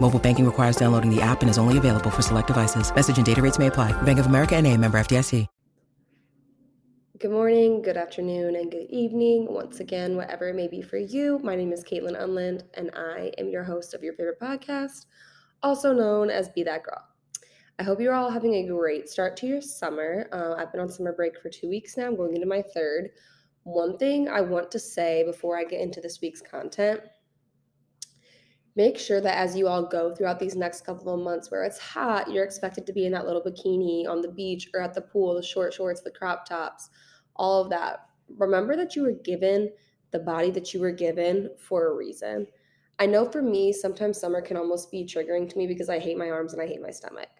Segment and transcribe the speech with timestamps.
[0.00, 2.94] Mobile banking requires downloading the app and is only available for select devices.
[2.94, 3.92] Message and data rates may apply.
[4.02, 5.46] Bank of America and a member FDIC.
[7.20, 9.52] Good morning, good afternoon, and good evening.
[9.52, 13.32] Once again, whatever it may be for you, my name is Kaitlyn Unland, and I
[13.38, 15.06] am your host of your favorite podcast,
[15.60, 17.02] also known as Be That Girl.
[17.80, 20.28] I hope you're all having a great start to your summer.
[20.30, 23.10] Uh, I've been on summer break for two weeks now, I'm going into my third.
[23.64, 27.00] One thing I want to say before I get into this week's content
[28.78, 31.80] make sure that as you all go throughout these next couple of months where it's
[31.80, 35.00] hot, you're expected to be in that little bikini on the beach or at the
[35.00, 36.88] pool, the short shorts, the crop tops,
[37.34, 38.06] all of that.
[38.36, 39.68] Remember that you were given
[40.12, 42.46] the body that you were given for a reason.
[43.00, 46.16] I know for me, sometimes summer can almost be triggering to me because I hate
[46.16, 47.30] my arms and I hate my stomach.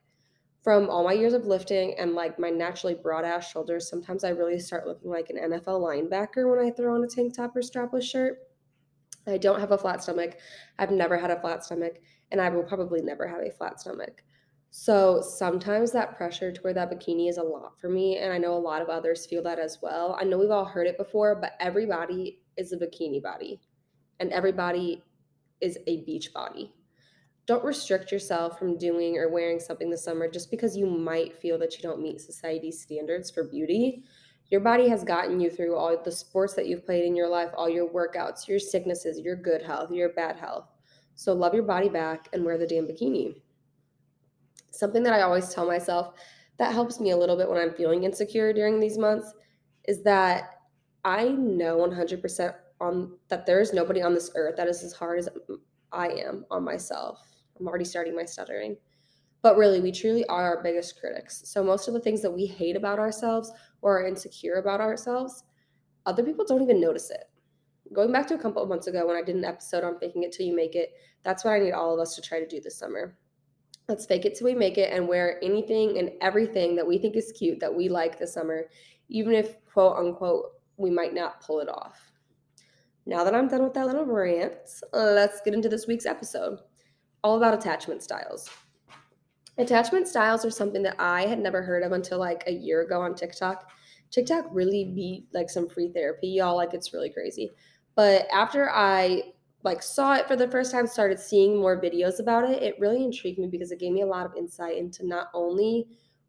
[0.64, 4.30] From all my years of lifting and like my naturally broad ass shoulders, sometimes I
[4.30, 7.61] really start looking like an NFL linebacker when I throw on a tank top or
[7.61, 8.39] strapless shirt.
[9.29, 10.39] I don't have a flat stomach.
[10.79, 14.23] I've never had a flat stomach, and I will probably never have a flat stomach.
[14.70, 18.39] So sometimes that pressure to wear that bikini is a lot for me, and I
[18.39, 20.17] know a lot of others feel that as well.
[20.20, 23.61] I know we've all heard it before, but everybody is a bikini body,
[24.20, 25.03] and everybody
[25.61, 26.75] is a beach body.
[27.47, 31.58] Don't restrict yourself from doing or wearing something this summer just because you might feel
[31.58, 34.05] that you don't meet society's standards for beauty
[34.51, 37.51] your body has gotten you through all the sports that you've played in your life,
[37.57, 40.67] all your workouts, your sicknesses, your good health, your bad health.
[41.14, 43.42] So love your body back and wear the damn bikini.
[44.70, 46.14] Something that I always tell myself
[46.58, 49.33] that helps me a little bit when I'm feeling insecure during these months
[49.87, 50.61] is that
[51.05, 55.19] I know 100% on that there is nobody on this earth that is as hard
[55.19, 55.29] as
[55.92, 57.20] I am on myself.
[57.58, 58.77] I'm already starting my stuttering.
[59.41, 61.42] But really, we truly are our biggest critics.
[61.45, 65.44] So most of the things that we hate about ourselves or are insecure about ourselves,
[66.06, 67.24] other people don't even notice it.
[67.92, 70.22] Going back to a couple of months ago when I did an episode on faking
[70.22, 72.46] it till you make it, that's what I need all of us to try to
[72.46, 73.16] do this summer.
[73.89, 77.16] Let's fake it till we make it and wear anything and everything that we think
[77.16, 78.66] is cute that we like this summer,
[79.08, 82.12] even if quote unquote we might not pull it off.
[83.06, 84.52] Now that I'm done with that little rant,
[84.92, 86.58] let's get into this week's episode.
[87.24, 88.50] All about attachment styles.
[89.58, 93.01] Attachment styles are something that I had never heard of until like a year ago
[93.01, 93.69] on TikTok.
[94.11, 96.57] TikTok really beat like some free therapy, y'all.
[96.57, 97.51] Like it's really crazy.
[97.96, 99.33] But after I
[99.64, 103.02] like saw it for the first time, started seeing more videos about it, it really
[103.02, 105.89] intrigued me because it gave me a lot of insight into not only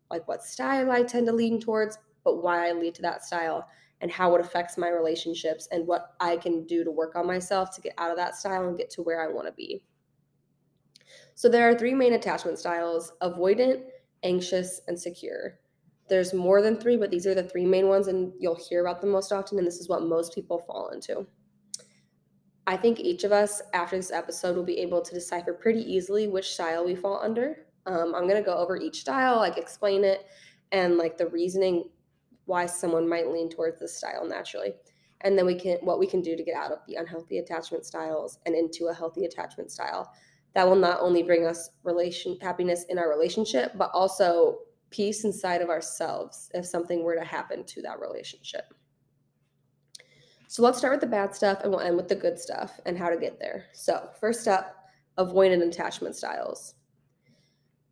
[0.09, 3.67] like what style I tend to lean towards, but why I lead to that style
[4.01, 7.75] and how it affects my relationships and what I can do to work on myself
[7.75, 9.83] to get out of that style and get to where I want to be.
[11.39, 13.83] So there are three main attachment styles avoidant,
[14.23, 15.57] anxious, and secure.
[16.09, 18.99] There's more than three, but these are the three main ones, and you'll hear about
[18.99, 21.25] them most often, and this is what most people fall into.
[22.67, 26.27] I think each of us, after this episode, will be able to decipher pretty easily
[26.27, 27.67] which style we fall under.
[27.85, 30.25] Um, I'm going to go over each style, like explain it,
[30.73, 31.85] and like the reasoning
[32.47, 34.73] why someone might lean towards this style naturally.
[35.21, 37.85] And then we can, what we can do to get out of the unhealthy attachment
[37.85, 40.11] styles and into a healthy attachment style
[40.53, 45.61] that will not only bring us relation happiness in our relationship but also peace inside
[45.61, 48.73] of ourselves if something were to happen to that relationship.
[50.47, 52.97] So let's start with the bad stuff and we'll end with the good stuff and
[52.97, 53.65] how to get there.
[53.73, 54.75] So first up
[55.19, 56.73] avoidant attachment styles.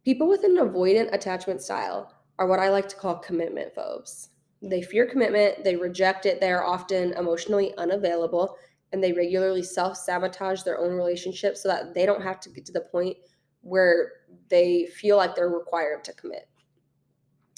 [0.03, 4.29] People with an avoidant attachment style are what i like to call commitment phobes.
[4.61, 8.55] They fear commitment they reject it they are often emotionally unavailable
[8.91, 12.65] and they regularly self sabotage their own relationship so that they don't have to get
[12.65, 13.17] to the point
[13.61, 14.11] where
[14.49, 16.47] they feel like they're required to commit.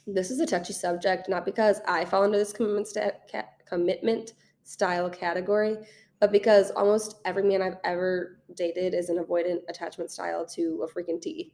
[0.07, 4.33] This is a touchy subject, not because I fall into this commitment, st- ca- commitment
[4.63, 5.77] style category,
[6.19, 10.91] but because almost every man I've ever dated is an avoidant attachment style to a
[10.91, 11.53] freaking T.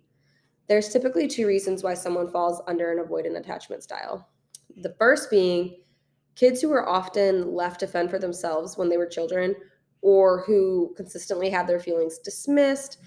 [0.67, 4.29] There's typically two reasons why someone falls under an avoidant attachment style.
[4.77, 5.81] The first being
[6.35, 9.55] kids who were often left to fend for themselves when they were children
[10.01, 12.99] or who consistently had their feelings dismissed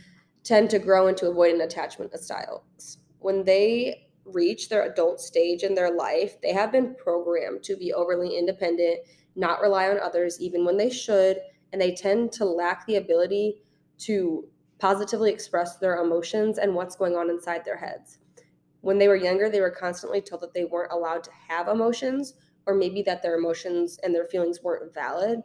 [0.42, 2.98] tend to grow into avoidant attachment styles.
[3.18, 7.92] When they reach their adult stage in their life, they have been programmed to be
[7.92, 9.00] overly independent,
[9.36, 11.38] not rely on others even when they should,
[11.72, 13.62] and they tend to lack the ability
[13.98, 14.48] to
[14.78, 18.18] positively express their emotions and what's going on inside their heads.
[18.80, 22.34] When they were younger, they were constantly told that they weren't allowed to have emotions,
[22.68, 25.42] or maybe that their emotions and their feelings weren't valid.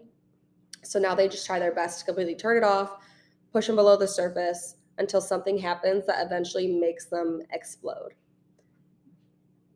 [0.84, 2.98] So now they just try their best to completely turn it off,
[3.54, 8.14] push them below the surface until something happens that eventually makes them explode.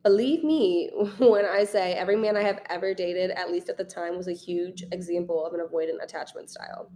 [0.03, 0.89] Believe me
[1.19, 4.27] when I say every man I have ever dated, at least at the time, was
[4.27, 6.91] a huge example of an avoidant attachment style.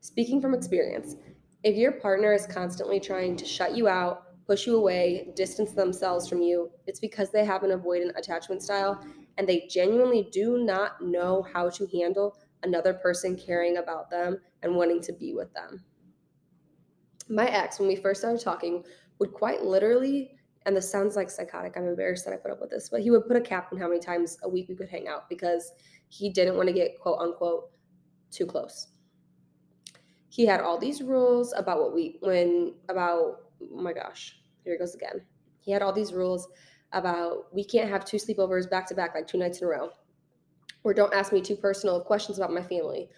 [0.00, 1.16] Speaking from experience,
[1.64, 6.28] if your partner is constantly trying to shut you out, push you away, distance themselves
[6.28, 9.04] from you, it's because they have an avoidant attachment style
[9.38, 14.74] and they genuinely do not know how to handle another person caring about them and
[14.74, 15.82] wanting to be with them.
[17.28, 18.84] My ex, when we first started talking,
[19.20, 20.32] would quite literally,
[20.66, 23.10] and this sounds like psychotic, I'm embarrassed that I put up with this, but he
[23.10, 25.72] would put a cap on how many times a week we could hang out because
[26.08, 27.70] he didn't want to get quote unquote
[28.30, 28.88] too close.
[30.30, 34.78] He had all these rules about what we, when, about, oh my gosh, here it
[34.78, 35.22] goes again.
[35.60, 36.48] He had all these rules
[36.92, 39.90] about we can't have two sleepovers back to back, like two nights in a row,
[40.84, 43.08] or don't ask me too personal questions about my family.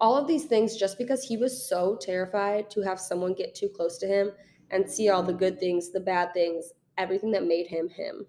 [0.00, 3.68] All of these things just because he was so terrified to have someone get too
[3.68, 4.32] close to him
[4.70, 8.26] and see all the good things, the bad things, everything that made him him.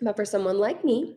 [0.00, 1.16] But for someone like me,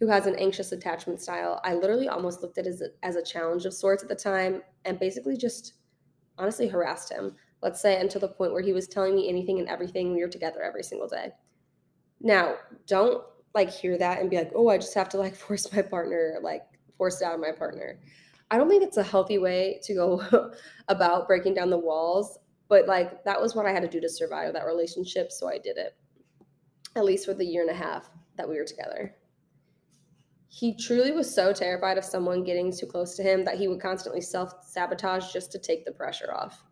[0.00, 3.16] who has an anxious attachment style, I literally almost looked at it as a, as
[3.16, 5.74] a challenge of sorts at the time and basically just
[6.38, 7.34] honestly harassed him.
[7.62, 10.14] Let's say until the point where he was telling me anything and everything.
[10.14, 11.32] We were together every single day.
[12.20, 12.56] Now,
[12.86, 13.24] don't
[13.54, 16.38] like hear that and be like, oh, I just have to like force my partner,
[16.42, 16.62] like
[16.96, 17.98] force it out of my partner.
[18.50, 20.50] I don't think it's a healthy way to go
[20.88, 22.38] about breaking down the walls,
[22.68, 25.30] but like that was what I had to do to survive that relationship.
[25.32, 25.96] So I did it,
[26.96, 29.14] at least for the year and a half that we were together.
[30.48, 33.82] He truly was so terrified of someone getting too close to him that he would
[33.82, 36.64] constantly self sabotage just to take the pressure off.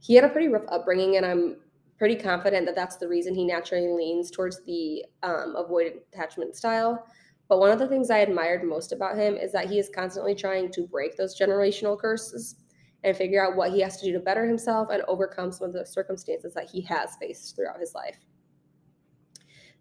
[0.00, 1.56] He had a pretty rough upbringing, and I'm
[1.98, 7.04] pretty confident that that's the reason he naturally leans towards the um, avoidant attachment style.
[7.48, 10.34] But one of the things I admired most about him is that he is constantly
[10.34, 12.56] trying to break those generational curses
[13.04, 15.72] and figure out what he has to do to better himself and overcome some of
[15.72, 18.18] the circumstances that he has faced throughout his life.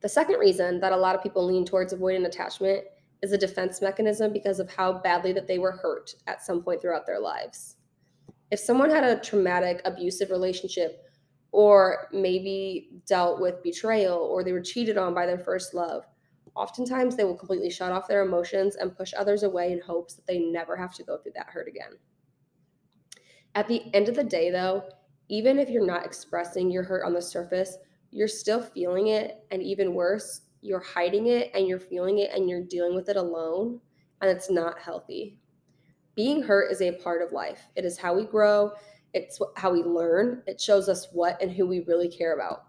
[0.02, 2.84] The second reason that a lot of people lean towards avoidant attachment
[3.24, 6.82] is a defense mechanism because of how badly that they were hurt at some point
[6.82, 7.78] throughout their lives.
[8.52, 11.07] If someone had a traumatic, abusive relationship
[11.52, 16.06] or maybe dealt with betrayal or they were cheated on by their first love,
[16.56, 20.26] oftentimes they will completely shut off their emotions and push others away in hopes that
[20.28, 21.98] they never have to go through that hurt again.
[23.56, 24.84] At the end of the day, though,
[25.30, 27.78] even if you're not expressing your hurt on the surface,
[28.12, 29.46] you're still feeling it.
[29.52, 33.18] And even worse, you're hiding it and you're feeling it and you're dealing with it
[33.18, 33.80] alone.
[34.22, 35.40] And it's not healthy.
[36.16, 38.72] Being hurt is a part of life, it is how we grow,
[39.14, 40.44] it's how we learn.
[40.48, 42.66] It shows us what and who we really care about.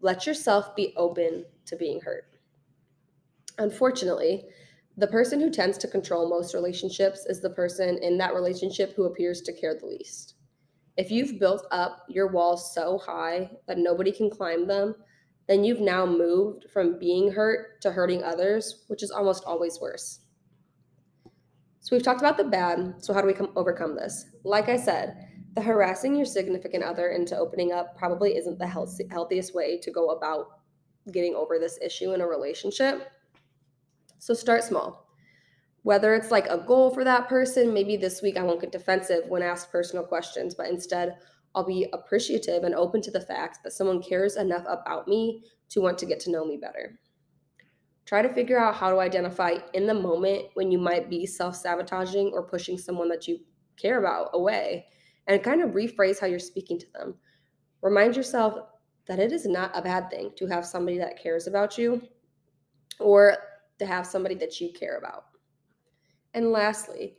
[0.00, 2.36] Let yourself be open to being hurt.
[3.58, 4.44] Unfortunately,
[4.96, 9.04] the person who tends to control most relationships is the person in that relationship who
[9.04, 10.34] appears to care the least.
[10.96, 14.94] If you've built up your walls so high that nobody can climb them,
[15.48, 20.20] then you've now moved from being hurt to hurting others, which is almost always worse.
[21.84, 22.94] So we've talked about the bad.
[23.04, 24.24] So how do we come, overcome this?
[24.42, 28.98] Like I said, the harassing your significant other into opening up probably isn't the health,
[29.10, 30.46] healthiest way to go about
[31.12, 33.12] getting over this issue in a relationship.
[34.18, 35.10] So start small.
[35.82, 39.28] Whether it's like a goal for that person, maybe this week I won't get defensive
[39.28, 41.16] when asked personal questions, but instead
[41.54, 45.82] I'll be appreciative and open to the fact that someone cares enough about me to
[45.82, 46.98] want to get to know me better.
[48.06, 51.56] Try to figure out how to identify in the moment when you might be self
[51.56, 53.38] sabotaging or pushing someone that you
[53.76, 54.86] care about away
[55.26, 57.14] and kind of rephrase how you're speaking to them.
[57.82, 58.56] Remind yourself
[59.06, 62.02] that it is not a bad thing to have somebody that cares about you
[63.00, 63.36] or
[63.78, 65.26] to have somebody that you care about.
[66.34, 67.16] And lastly,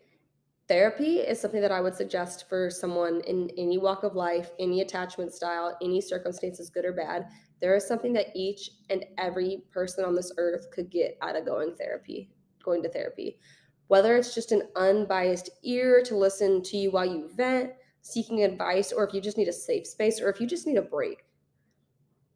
[0.68, 4.82] therapy is something that I would suggest for someone in any walk of life, any
[4.82, 7.28] attachment style, any circumstances, good or bad,
[7.62, 11.46] there is something that each and every person on this earth could get out of
[11.46, 12.30] going therapy,
[12.64, 13.40] going to therapy.
[13.88, 18.92] Whether it's just an unbiased ear to listen to you while you vent, seeking advice,
[18.92, 21.24] or if you just need a safe space, or if you just need a break.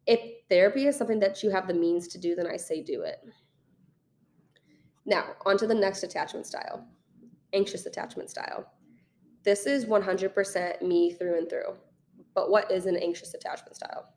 [0.06, 3.02] If therapy is something that you have the means to do, then I say do
[3.02, 3.18] it.
[5.04, 6.86] Now, on to the next attachment style
[7.52, 8.72] anxious attachment style.
[9.42, 11.76] This is 100% me through and through.
[12.34, 14.14] But what is an anxious attachment style?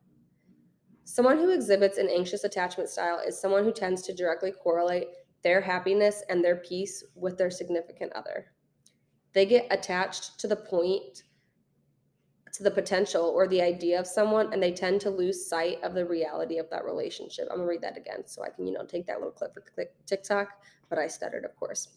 [1.06, 5.08] Someone who exhibits an anxious attachment style is someone who tends to directly correlate
[5.44, 8.48] their happiness and their peace with their significant other.
[9.34, 11.24] They get attached to the point,
[12.54, 15.94] to the potential or the idea of someone, and they tend to lose sight of
[15.94, 17.48] the reality of that relationship.
[17.50, 19.64] I'm gonna read that again so I can, you know, take that little clip for
[20.06, 20.50] TikTok,
[20.90, 21.90] but I stuttered, of course.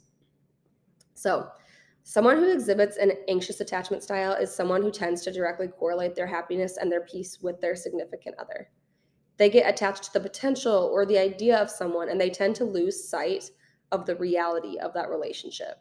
[1.16, 1.48] So,
[2.02, 6.26] someone who exhibits an anxious attachment style is someone who tends to directly correlate their
[6.26, 8.68] happiness and their peace with their significant other.
[9.38, 12.64] They get attached to the potential or the idea of someone, and they tend to
[12.64, 13.50] lose sight
[13.92, 15.76] of the reality of that relationship.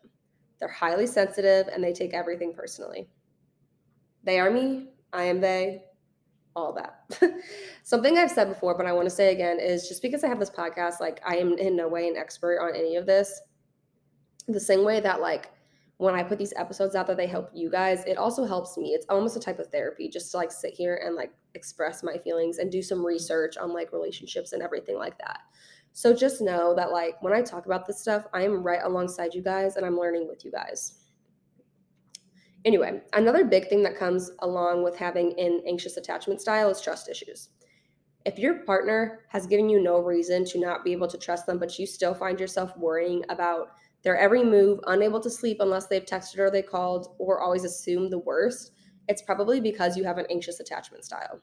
[0.59, 3.09] They're highly sensitive and they take everything personally.
[4.23, 5.83] They are me, I am they,
[6.55, 7.19] all that.
[7.83, 10.39] Something I've said before, but I want to say again is just because I have
[10.39, 13.41] this podcast, like I am in no way an expert on any of this.
[14.47, 15.51] The same way that like
[15.97, 18.89] when I put these episodes out that they help you guys, it also helps me.
[18.89, 22.17] It's almost a type of therapy just to like sit here and like express my
[22.17, 25.39] feelings and do some research on like relationships and everything like that.
[25.93, 29.33] So just know that like when I talk about this stuff, I am right alongside
[29.33, 31.05] you guys and I'm learning with you guys.
[32.65, 37.07] Anyway, another big thing that comes along with having an anxious attachment style is trust
[37.07, 37.49] issues.
[38.25, 41.59] If your partner has given you no reason to not be able to trust them,
[41.59, 43.69] but you still find yourself worrying about
[44.05, 48.07] their every move, unable to sleep unless they've texted or they called, or always assume
[48.09, 48.71] the worst,
[49.09, 51.41] it's probably because you have an anxious attachment style.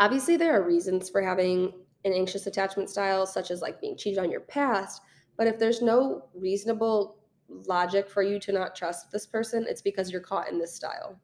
[0.00, 1.72] Obviously, there are reasons for having
[2.04, 5.02] an anxious attachment style, such as like being cheated on your past.
[5.36, 7.18] But if there's no reasonable
[7.48, 11.20] logic for you to not trust this person, it's because you're caught in this style.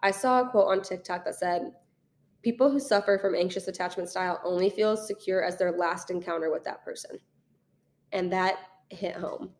[0.00, 1.72] I saw a quote on TikTok that said,
[2.42, 6.52] People who suffer from anxious attachment style only feel as secure as their last encounter
[6.52, 7.18] with that person.
[8.14, 8.56] And that
[8.88, 9.50] hit home.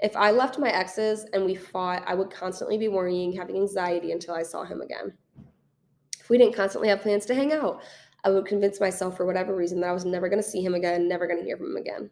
[0.00, 4.10] If I left my exes and we fought, I would constantly be worrying, having anxiety
[4.10, 5.12] until I saw him again.
[6.18, 7.82] If we didn't constantly have plans to hang out,
[8.24, 10.74] I would convince myself for whatever reason that I was never going to see him
[10.74, 12.10] again, never going to hear from him again.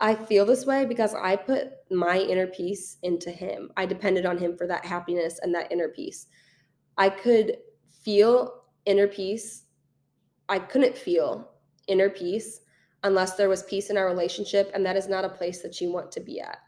[0.00, 3.72] I feel this way because I put my inner peace into him.
[3.76, 6.28] I depended on him for that happiness and that inner peace.
[6.96, 7.56] I could
[8.02, 9.64] feel inner peace.
[10.48, 11.50] I couldn't feel
[11.88, 12.60] inner peace
[13.02, 15.92] unless there was peace in our relationship, and that is not a place that you
[15.92, 16.58] want to be at.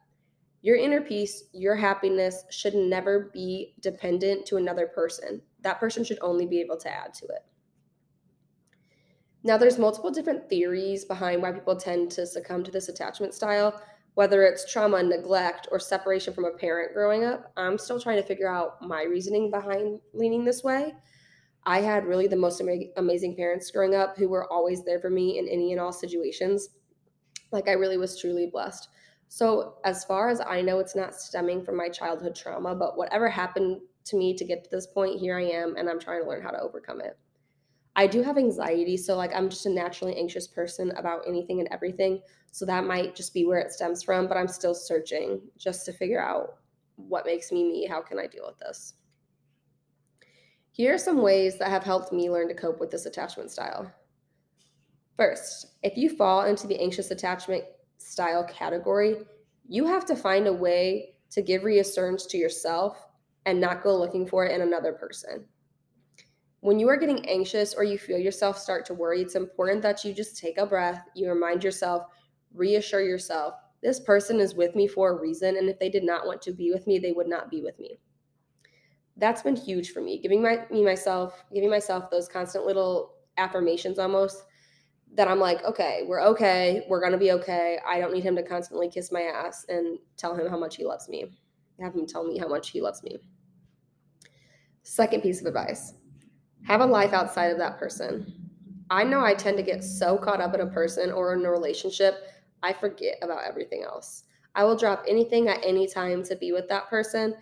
[0.63, 5.41] Your inner peace, your happiness should never be dependent to another person.
[5.63, 7.45] That person should only be able to add to it.
[9.43, 13.81] Now, there's multiple different theories behind why people tend to succumb to this attachment style,
[14.15, 17.51] whether it's trauma, neglect, or separation from a parent growing up.
[17.57, 20.93] I'm still trying to figure out my reasoning behind leaning this way.
[21.65, 22.63] I had really the most
[22.97, 26.71] amazing parents growing up who were always there for me in any and all situations.
[27.53, 28.89] Like, I really was truly blessed.
[29.29, 33.29] So, as far as I know, it's not stemming from my childhood trauma, but whatever
[33.29, 36.29] happened to me to get to this point, here I am, and I'm trying to
[36.29, 37.19] learn how to overcome it.
[37.97, 41.69] I do have anxiety, so like I'm just a naturally anxious person about anything and
[41.71, 42.23] everything.
[42.53, 45.93] So that might just be where it stems from, but I'm still searching just to
[45.93, 46.59] figure out
[46.97, 47.87] what makes me me.
[47.87, 48.95] How can I deal with this?
[50.73, 53.93] Here are some ways that have helped me learn to cope with this attachment style.
[55.17, 57.65] First, if you fall into the anxious attachment
[57.99, 59.17] style category,
[59.69, 63.07] you have to find a way to give reassurance to yourself
[63.47, 65.47] and not go looking for it in another person
[66.61, 70.05] when you are getting anxious or you feel yourself start to worry, it's important that
[70.05, 72.05] you just take a breath, you remind yourself,
[72.55, 75.57] reassure yourself, this person is with me for a reason.
[75.57, 77.79] And if they did not want to be with me, they would not be with
[77.79, 77.99] me.
[79.21, 83.99] That's been huge for me, giving my, me myself, giving myself those constant little affirmations
[83.99, 84.45] almost
[85.15, 86.85] that I'm like, okay, we're okay.
[86.89, 87.79] We're to be okay.
[87.87, 90.85] I don't need him to constantly kiss my ass and tell him how much he
[90.85, 91.27] loves me.
[91.81, 93.19] Have him tell me how much he loves me.
[94.83, 95.95] Second piece of advice
[96.65, 98.33] have a life outside of that person.
[98.91, 101.51] I know I tend to get so caught up in a person or in a
[101.51, 102.27] relationship,
[102.63, 104.25] I forget about everything else.
[104.55, 107.35] I will drop anything at any time to be with that person.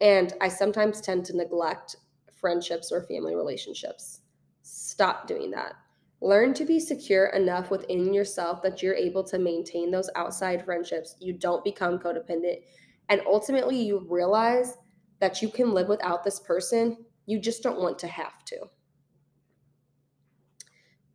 [0.00, 1.96] And I sometimes tend to neglect
[2.32, 4.20] friendships or family relationships.
[4.62, 5.74] Stop doing that.
[6.20, 11.16] Learn to be secure enough within yourself that you're able to maintain those outside friendships.
[11.20, 12.62] You don't become codependent.
[13.08, 14.76] And ultimately, you realize
[15.20, 18.56] that you can live without this person you just don't want to have to.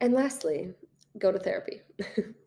[0.01, 0.73] And lastly,
[1.17, 1.81] go to therapy.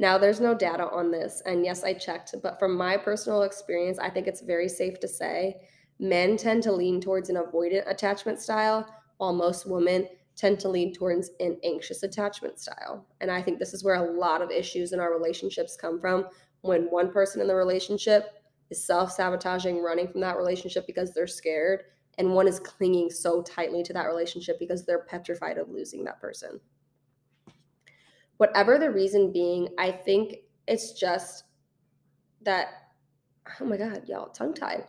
[0.00, 3.98] now, there's no data on this, and yes, I checked, but from my personal experience,
[3.98, 5.56] I think it's very safe to say
[5.98, 8.86] men tend to lean towards an avoidant attachment style,
[9.16, 13.08] while most women tend to lean towards an anxious attachment style.
[13.20, 16.26] And I think this is where a lot of issues in our relationships come from
[16.60, 18.34] when one person in the relationship
[18.70, 21.80] is self sabotaging, running from that relationship because they're scared,
[22.18, 26.20] and one is clinging so tightly to that relationship because they're petrified of losing that
[26.20, 26.60] person.
[28.38, 31.44] Whatever the reason being, I think it's just
[32.42, 32.68] that,
[33.60, 34.84] oh my God, y'all, tongue tied.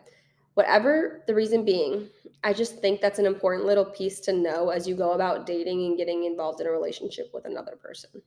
[0.54, 2.10] Whatever the reason being,
[2.44, 5.86] I just think that's an important little piece to know as you go about dating
[5.86, 8.22] and getting involved in a relationship with another person.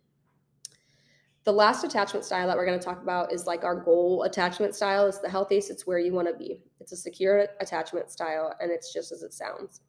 [1.44, 4.74] The last attachment style that we're going to talk about is like our goal attachment
[4.74, 5.06] style.
[5.06, 6.60] It's the healthiest, it's where you want to be.
[6.80, 9.80] It's a secure attachment style, and it's just as it sounds.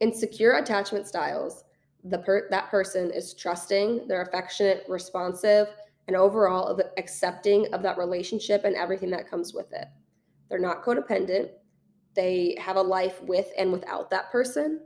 [0.00, 1.64] In secure attachment styles,
[2.04, 5.68] the per- that person is trusting, they're affectionate, responsive,
[6.08, 9.86] and overall accepting of that relationship and everything that comes with it.
[10.48, 11.50] They're not codependent.
[12.14, 14.80] They have a life with and without that person.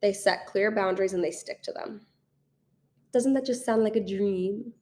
[0.00, 2.06] They set clear boundaries and they stick to them.
[3.12, 4.72] Doesn't that just sound like a dream?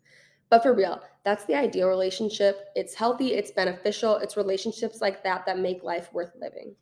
[0.51, 2.69] But for real, that's the ideal relationship.
[2.75, 6.75] It's healthy, it's beneficial, it's relationships like that that make life worth living.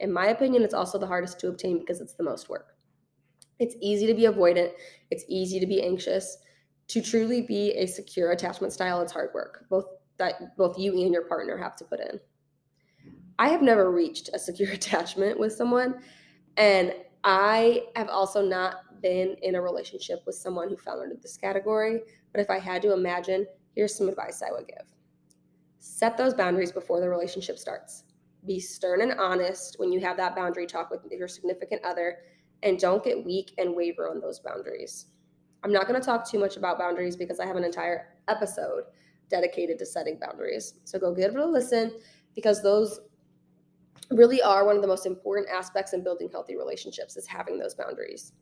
[0.00, 2.71] In my opinion, it's also the hardest to obtain because it's the most work.
[3.58, 4.72] It's easy to be avoidant,
[5.10, 6.38] it's easy to be anxious.
[6.88, 9.86] To truly be a secure attachment style, it's hard work, both
[10.18, 12.20] that both you and your partner have to put in.
[13.38, 16.02] I have never reached a secure attachment with someone,
[16.56, 16.94] and
[17.24, 22.00] I have also not been in a relationship with someone who fell into this category,
[22.32, 24.86] but if I had to imagine, here's some advice I would give
[25.82, 28.04] set those boundaries before the relationship starts.
[28.46, 32.18] Be stern and honest when you have that boundary talk with your significant other,
[32.62, 35.06] and don't get weak and waver on those boundaries.
[35.64, 38.84] I'm not going to talk too much about boundaries because I have an entire episode
[39.30, 40.74] dedicated to setting boundaries.
[40.84, 41.92] So go give it a listen
[42.34, 43.00] because those
[44.10, 47.74] really are one of the most important aspects in building healthy relationships is having those
[47.74, 48.32] boundaries.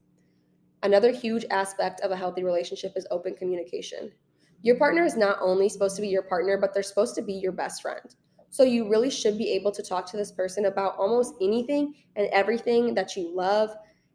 [0.82, 4.10] Another huge aspect of a healthy relationship is open communication.
[4.62, 7.34] Your partner is not only supposed to be your partner, but they're supposed to be
[7.34, 8.14] your best friend.
[8.50, 12.28] So you really should be able to talk to this person about almost anything and
[12.32, 13.70] everything that you love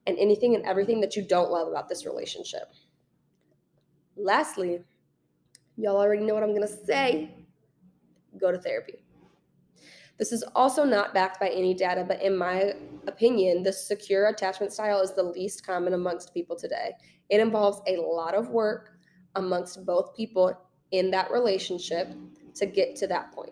[0.08, 2.74] and anything and everything that you don't love about this relationship.
[4.15, 4.82] Lastly,
[5.78, 7.36] y'all already know what I'm going to say
[8.39, 9.06] go to therapy.
[10.18, 12.74] This is also not backed by any data, but in my
[13.08, 16.94] opinion, the secure attachment style is the least common amongst people today.
[17.30, 18.91] It involves a lot of work
[19.36, 20.58] amongst both people
[20.91, 22.13] in that relationship
[22.56, 23.52] to get to that point.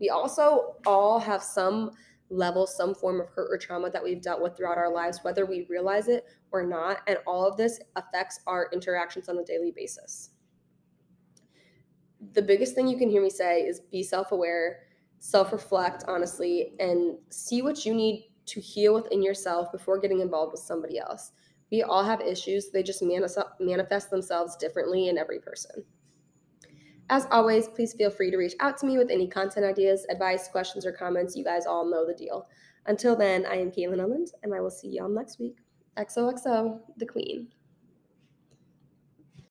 [0.00, 1.90] We also all have some
[2.30, 5.46] level, some form of hurt or trauma that we've dealt with throughout our lives, whether
[5.46, 6.98] we realize it or not.
[7.06, 10.30] And all of this affects our interactions on a daily basis.
[12.32, 14.80] The biggest thing you can hear me say is be self aware
[15.20, 20.52] self reflect honestly and see what you need to heal within yourself before getting involved
[20.52, 21.32] with somebody else.
[21.70, 25.84] We all have issues, they just manifest themselves differently in every person.
[27.10, 30.46] As always, please feel free to reach out to me with any content ideas, advice,
[30.46, 31.34] questions, or comments.
[31.34, 32.46] You guys all know the deal.
[32.86, 35.56] Until then, I am Kaitlyn Owens, and I will see y'all next week.
[35.98, 37.48] XOXO, the Queen.